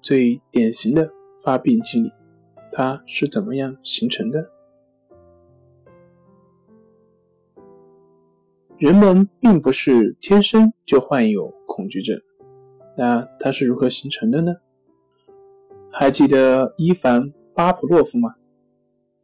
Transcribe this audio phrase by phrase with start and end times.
[0.00, 1.10] 最典型的
[1.42, 2.12] 发病机理，
[2.72, 4.50] 它是怎么样形成的？
[8.78, 12.18] 人们并不是天生就患有恐惧症，
[12.96, 14.56] 那它是如何形成的呢？
[15.92, 17.24] 还记得伊凡·
[17.54, 18.34] 巴甫洛夫吗？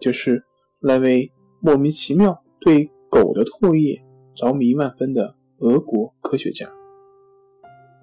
[0.00, 0.44] 就是
[0.80, 4.04] 那位莫名其妙对狗的唾液
[4.34, 6.68] 着迷万分的俄国科学家。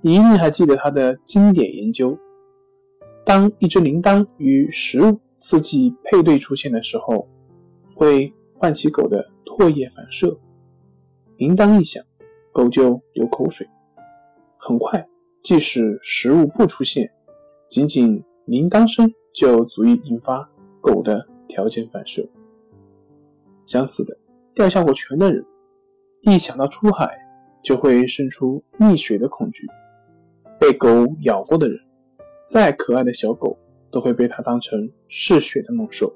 [0.00, 2.18] 你一定还记得他的经典研究。
[3.26, 7.28] 当一只铃铛与食物刺激配对出现的时候，
[7.92, 10.38] 会唤起狗的唾液反射。
[11.36, 12.00] 铃铛一响，
[12.52, 13.68] 狗就流口水。
[14.56, 15.04] 很快，
[15.42, 17.10] 即使食物不出现，
[17.68, 20.48] 仅仅铃铛声就足以引发
[20.80, 22.24] 狗的条件反射。
[23.64, 24.16] 相似的，
[24.54, 25.44] 掉下过泉的人，
[26.20, 27.18] 一想到出海
[27.60, 29.66] 就会生出溺水的恐惧；
[30.60, 30.88] 被狗
[31.22, 31.76] 咬过的人。
[32.46, 33.58] 再可爱的小狗
[33.90, 36.14] 都会被它当成嗜血的猛兽。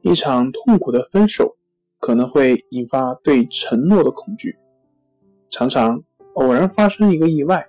[0.00, 1.56] 一场痛苦的分手
[1.98, 4.56] 可能会引发对承诺的恐惧。
[5.50, 6.02] 常常
[6.34, 7.66] 偶然发生一个意外，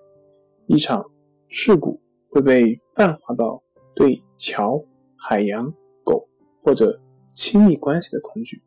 [0.68, 1.06] 一场
[1.48, 3.62] 事故会被泛化到
[3.94, 4.84] 对桥、
[5.18, 6.28] 海洋、狗
[6.64, 8.62] 或者亲密关系的恐惧，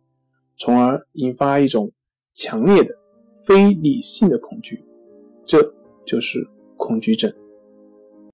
[0.56, 1.90] 从而引发一种
[2.32, 2.94] 强烈的
[3.44, 4.84] 非理性的恐惧。
[5.46, 5.74] 这
[6.04, 7.32] 就是恐惧症。